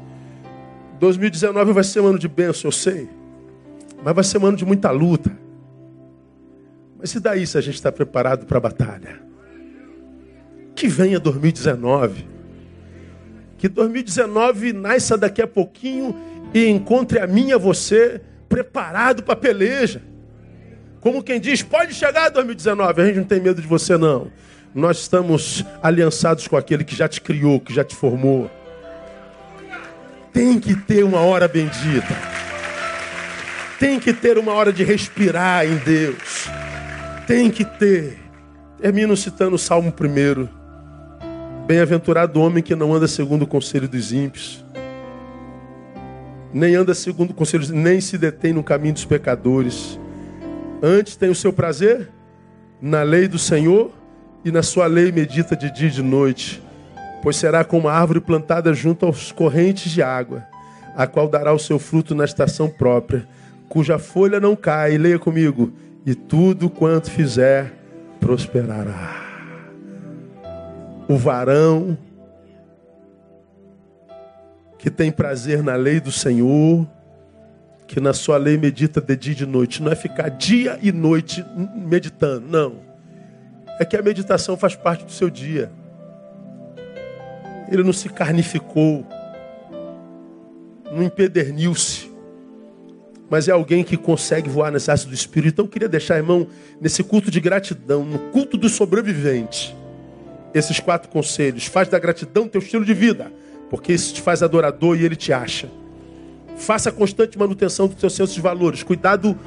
[0.99, 3.07] 2019 vai ser um ano de bênção, eu sei.
[4.03, 5.31] Mas vai ser um ano de muita luta.
[6.97, 9.21] Mas e daí se a gente está preparado para a batalha?
[10.73, 12.27] Que venha 2019.
[13.59, 19.33] Que 2019 nasça daqui a pouquinho e encontre a mim e a você preparado para
[19.33, 20.01] a peleja.
[20.99, 24.31] Como quem diz, pode chegar 2019, a gente não tem medo de você não.
[24.73, 28.49] Nós estamos aliançados com aquele que já te criou, que já te formou.
[30.31, 32.15] Tem que ter uma hora bendita.
[33.79, 36.47] Tem que ter uma hora de respirar em Deus.
[37.25, 38.17] Tem que ter.
[38.79, 40.47] Termino citando o Salmo 1.
[41.65, 44.63] Bem-aventurado o homem que não anda segundo o conselho dos ímpios,
[46.53, 49.99] nem anda segundo o conselho, nem se detém no caminho dos pecadores.
[50.81, 52.09] Antes tem o seu prazer
[52.81, 53.91] na lei do Senhor
[54.43, 56.61] e na sua lei medita de dia e de noite,
[57.21, 60.43] pois será como uma árvore plantada junto aos correntes de água,
[60.95, 63.27] a qual dará o seu fruto na estação própria,
[63.69, 64.97] cuja folha não cai.
[64.97, 65.71] Leia comigo.
[66.03, 67.71] E tudo quanto fizer
[68.19, 69.31] prosperará
[71.07, 71.97] o varão
[74.81, 76.87] que tem prazer na lei do Senhor,
[77.85, 79.79] que na sua lei medita de dia e de noite.
[79.79, 82.77] Não é ficar dia e noite meditando, não.
[83.79, 85.71] É que a meditação faz parte do seu dia.
[87.71, 89.05] Ele não se carnificou,
[90.91, 92.11] não empederniu-se,
[93.29, 95.53] mas é alguém que consegue voar nas asas do Espírito.
[95.53, 96.47] Então eu queria deixar, irmão,
[96.81, 99.75] nesse culto de gratidão, no culto do sobrevivente
[100.55, 101.67] esses quatro conselhos.
[101.67, 103.31] Faz da gratidão teu estilo de vida,
[103.71, 105.71] porque isso te faz adorador e ele te acha.
[106.57, 108.83] Faça constante manutenção dos teus sensos de valores.
[108.83, 109.39] Cuidado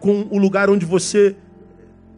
[0.00, 1.36] com o lugar onde você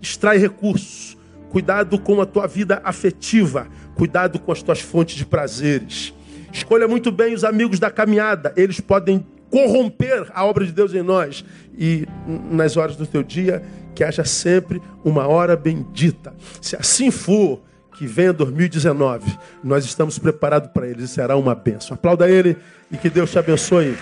[0.00, 1.14] extrai recursos.
[1.50, 3.68] Cuidado com a tua vida afetiva.
[3.94, 6.14] Cuidado com as tuas fontes de prazeres.
[6.50, 8.54] Escolha muito bem os amigos da caminhada.
[8.56, 11.44] Eles podem corromper a obra de Deus em nós.
[11.76, 12.08] E
[12.50, 13.62] nas horas do teu dia,
[13.94, 16.32] que haja sempre uma hora bendita.
[16.62, 17.60] Se assim for,
[18.02, 21.94] que venha 2019, nós estamos preparados para ele e será uma bênção.
[21.94, 22.56] Aplauda ele
[22.90, 23.96] e que Deus te abençoe,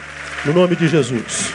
[0.46, 1.52] no nome de Jesus.